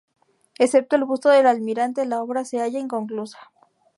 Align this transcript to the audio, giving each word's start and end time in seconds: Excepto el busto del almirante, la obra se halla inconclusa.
Excepto 0.57 0.95
el 0.95 1.03
busto 1.05 1.29
del 1.29 1.45
almirante, 1.45 2.07
la 2.07 2.23
obra 2.23 2.43
se 2.43 2.57
halla 2.59 2.79
inconclusa. 2.79 3.37